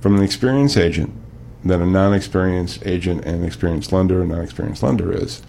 [0.00, 1.12] from an experienced agent
[1.62, 5.42] than a non-experienced agent and experienced lender and non-experienced lender is.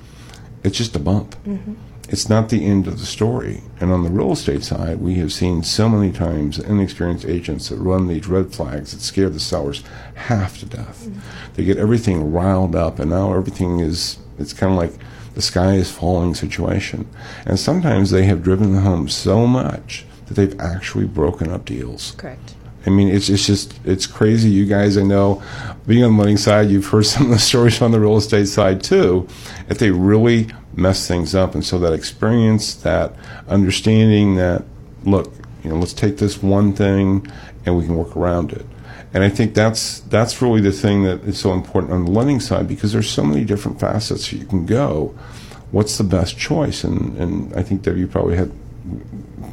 [0.66, 1.76] It's just a bump mm-hmm.
[2.10, 3.62] It's not the end of the story.
[3.80, 7.78] And on the real estate side, we have seen so many times inexperienced agents that
[7.78, 9.84] run these red flags that scare the sellers
[10.16, 11.06] half to death.
[11.06, 11.54] Mm-hmm.
[11.54, 14.94] They get everything riled up, and now everything is, it's kind of like
[15.36, 17.08] the sky is falling situation.
[17.46, 22.16] And sometimes they have driven the home so much that they've actually broken up deals.
[22.18, 22.56] Correct.
[22.86, 24.50] I mean, it's it's just it's crazy.
[24.50, 25.44] You guys, I know,
[25.86, 28.48] being on the lending side, you've heard some of the stories on the real estate
[28.48, 29.28] side too.
[29.70, 33.14] If they really mess things up, and so that experience, that
[33.48, 34.64] understanding, that
[35.04, 35.32] look,
[35.64, 37.28] you know, let's take this one thing
[37.66, 38.66] and we can work around it.
[39.14, 42.40] And I think that's that's really the thing that is so important on the lending
[42.40, 45.16] side because there's so many different facets you can go.
[45.72, 46.84] What's the best choice?
[46.84, 48.52] And and I think that you probably had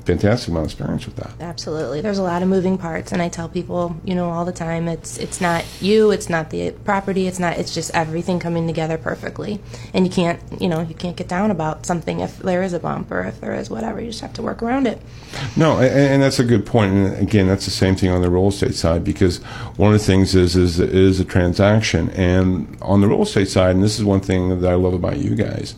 [0.05, 1.33] fantastic amount of experience with that.
[1.41, 2.01] Absolutely.
[2.01, 4.89] There's a lot of moving parts and I tell people, you know, all the time
[4.89, 8.99] it's it's not you, it's not the property, it's not it's just everything coming together
[8.99, 9.61] perfectly.
[9.93, 12.79] And you can't, you know, you can't get down about something if there is a
[12.79, 14.01] bump or if there is whatever.
[14.01, 15.01] You just have to work around it.
[15.57, 16.93] No, and, and that's a good point.
[16.93, 19.39] And again, that's the same thing on the real estate side because
[19.77, 23.75] one of the things is is is a transaction, and on the real estate side,
[23.75, 25.75] and this is one thing that I love about you guys,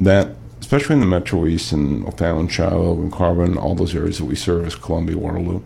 [0.00, 4.24] that especially in the Metro East and O'Fallon, Shiloh, and Carbon, all those areas that
[4.24, 5.62] we service, Columbia, Waterloo,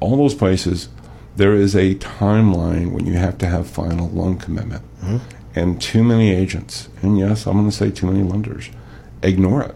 [0.00, 0.88] all those places,
[1.36, 5.18] there is a timeline when you have to have final loan commitment, mm-hmm.
[5.54, 8.70] and too many agents, and yes, I'm going to say too many lenders,
[9.22, 9.74] ignore it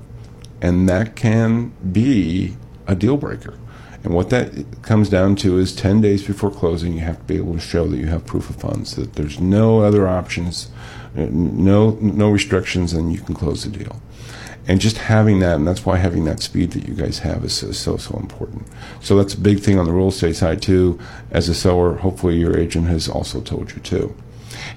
[0.65, 2.57] and that can be
[2.87, 3.53] a deal breaker.
[4.03, 7.37] And what that comes down to is 10 days before closing, you have to be
[7.37, 10.71] able to show that you have proof of funds, that there's no other options,
[11.15, 14.01] no no restrictions, and you can close the deal.
[14.66, 17.53] And just having that, and that's why having that speed that you guys have is
[17.53, 18.66] so so, so important.
[19.00, 20.98] So that's a big thing on the real estate side too.
[21.31, 24.16] As a seller, hopefully your agent has also told you too.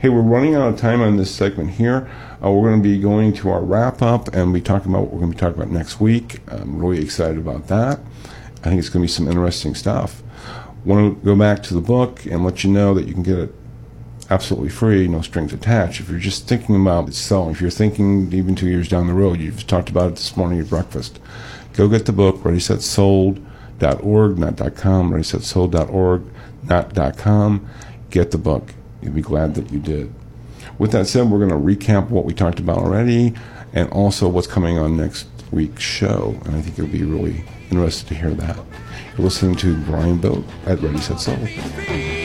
[0.02, 2.10] Hey, we're running out of time on this segment here.
[2.44, 5.14] Uh, we're going to be going to our wrap up and be talking about what
[5.14, 6.40] we're going to be talking about next week.
[6.50, 8.00] I'm really excited about that.
[8.64, 10.22] I think it's going to be some interesting stuff.
[10.84, 13.38] Want to go back to the book and let you know that you can get
[13.38, 13.56] it
[14.30, 16.00] absolutely free, no strings attached.
[16.00, 19.40] If you're just thinking about selling, if you're thinking even two years down the road,
[19.40, 21.20] you've talked about it this morning at breakfast,
[21.74, 26.24] go get the book, ReadySetSold.org, not .com, ReadySetSold.org,
[26.64, 27.70] not .com.
[28.10, 28.74] Get the book.
[29.02, 30.14] You'll be glad that you did.
[30.78, 33.34] With that said, we're going to recap what we talked about already
[33.74, 36.40] and also what's coming on next week's show.
[36.46, 38.58] And I think you'll be really interested to hear that.
[39.18, 42.17] You're listening to Brian Vogt at Ready Set Sold.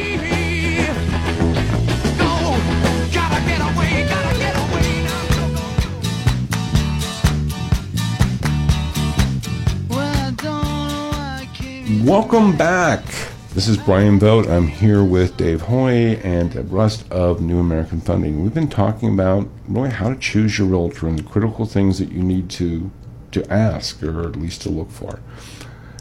[12.00, 13.04] Welcome back.
[13.50, 14.48] This is Brian Vogt.
[14.48, 18.42] I'm here with Dave Hoy and Deb Rust of New American Funding.
[18.42, 22.10] We've been talking about really how to choose your realtor and the critical things that
[22.10, 22.90] you need to
[23.32, 25.20] to ask or at least to look for.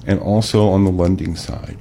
[0.08, 1.78] And also on the lending side.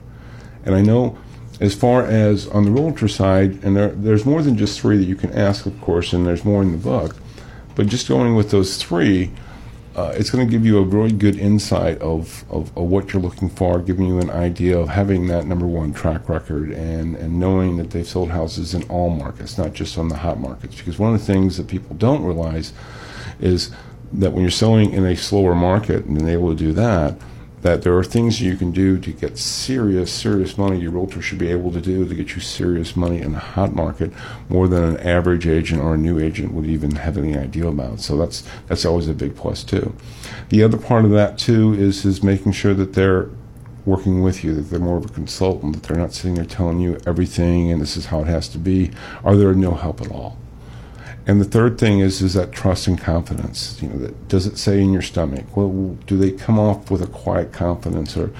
[0.65, 1.17] And I know
[1.61, 5.05] as far as on the realtor side, and there, there's more than just three that
[5.05, 7.17] you can ask, of course, and there's more in the book.
[7.77, 9.31] But just going with those three,
[10.01, 13.21] uh, it's going to give you a really good insight of, of, of what you're
[13.21, 17.39] looking for, giving you an idea of having that number one track record and, and
[17.39, 20.77] knowing that they've sold houses in all markets, not just on the hot markets.
[20.77, 22.73] Because one of the things that people don't realize
[23.41, 23.71] is
[24.15, 27.15] that when you're selling in a slower market and able to do that,
[27.63, 30.81] that there are things you can do to get serious, serious money.
[30.81, 33.75] Your realtor should be able to do to get you serious money in the hot
[33.75, 34.13] market
[34.49, 38.01] more than an average agent or a new agent would even have any idea about.
[38.01, 39.95] So that's that's always a big plus too.
[40.49, 43.29] The other part of that too is is making sure that they're
[43.85, 46.81] working with you, that they're more of a consultant, that they're not sitting there telling
[46.81, 48.91] you everything and this is how it has to be?
[49.25, 50.37] Are there no help at all?
[51.27, 53.81] And the third thing is is that trust and confidence.
[53.83, 55.57] You know, that does it say in your stomach?
[55.57, 58.35] Well, do they come off with a quiet confidence, or do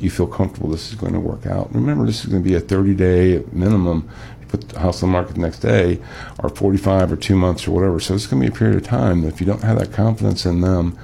[0.00, 1.72] you feel comfortable this is going to work out?
[1.74, 4.08] Remember, this is going to be a 30 day minimum.
[4.40, 6.00] You put the house on the market the next day,
[6.42, 8.00] or 45 or two months or whatever.
[8.00, 9.24] So it's going to be a period of time.
[9.24, 10.98] If you don't have that confidence in them,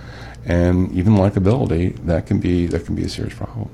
[0.45, 3.71] and even likability, that can be that can be a serious problem.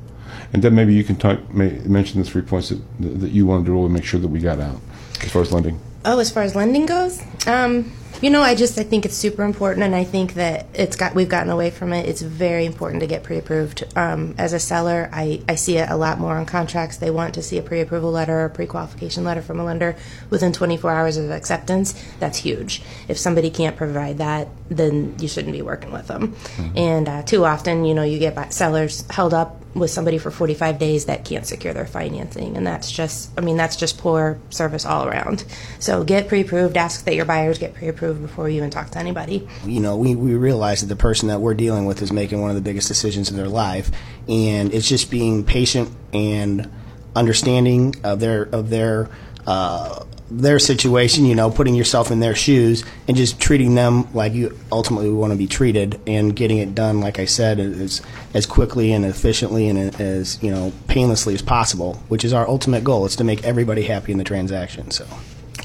[0.52, 3.66] And then maybe you can talk, may, mention the three points that, that you wanted
[3.66, 4.80] to really make sure that we got out
[5.22, 5.80] as far as lending.
[6.08, 7.92] Oh, as far as lending goes, um,
[8.22, 11.14] you know, I just I think it's super important, and I think that it's got
[11.14, 12.08] we've gotten away from it.
[12.08, 13.84] It's very important to get pre-approved.
[13.96, 16.96] Um, as a seller, I, I see it a lot more on contracts.
[16.96, 19.96] They want to see a pre-approval letter or pre-qualification letter from a lender
[20.30, 22.00] within 24 hours of acceptance.
[22.20, 22.82] That's huge.
[23.08, 26.36] If somebody can't provide that, then you shouldn't be working with them.
[26.76, 30.78] And uh, too often, you know, you get sellers held up with somebody for 45
[30.78, 32.56] days that can't secure their financing.
[32.56, 35.44] And that's just i mean that's just poor service all around.
[35.78, 39.48] So get pre-approved ask that your buyers get pre-approved before you even talk to anybody.
[39.64, 42.50] You know, we, we realize that the person that we're dealing with is making one
[42.50, 43.90] of the biggest decisions in their life,
[44.28, 46.70] and it's just being patient and
[47.14, 49.08] understanding of their of their
[49.46, 51.24] uh, their situation.
[51.24, 55.32] You know, putting yourself in their shoes and just treating them like you ultimately want
[55.32, 58.02] to be treated, and getting it done, like I said, as
[58.34, 62.84] as quickly and efficiently and as you know painlessly as possible, which is our ultimate
[62.84, 63.06] goal.
[63.06, 64.90] It's to make everybody happy in the transaction.
[64.90, 65.06] So.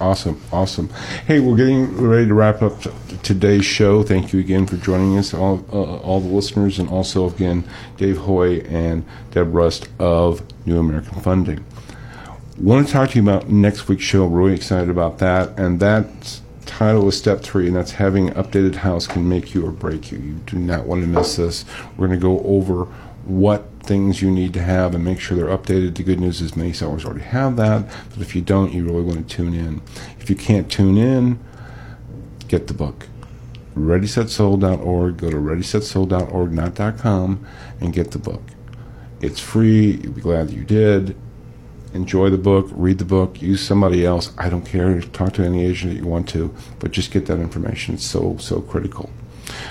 [0.01, 0.89] Awesome, awesome.
[1.27, 2.73] Hey, we're getting ready to wrap up
[3.21, 4.01] today's show.
[4.01, 7.63] Thank you again for joining us, all uh, all the listeners, and also again
[7.97, 11.63] Dave Hoy and Deb Rust of New American Funding.
[12.57, 14.25] Want to talk to you about next week's show.
[14.25, 19.07] Really excited about that, and that title is Step Three, and that's having updated house
[19.07, 20.19] can make you or break you.
[20.19, 21.65] You do not want to miss this.
[21.97, 22.85] We're going to go over
[23.25, 25.95] what things you need to have and make sure they're updated.
[25.95, 29.01] The good news is many sellers already have that, but if you don't, you really
[29.01, 29.81] want to tune in.
[30.19, 31.39] If you can't tune in,
[32.47, 33.07] get the book.
[33.75, 35.17] ReadySetSold.org.
[35.17, 37.45] Go to ReadySetSold.org, not .com,
[37.79, 38.43] and get the book.
[39.21, 39.99] It's free.
[40.03, 41.15] You'll be glad that you did.
[41.93, 44.31] Enjoy the book, read the book, use somebody else.
[44.37, 45.01] I don't care.
[45.01, 47.95] Talk to any agent that you want to, but just get that information.
[47.95, 49.09] It's so, so critical.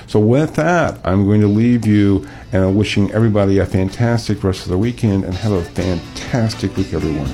[0.07, 4.63] So with that, I'm going to leave you and I'm wishing everybody a fantastic rest
[4.63, 7.31] of the weekend and have a fantastic week, everyone.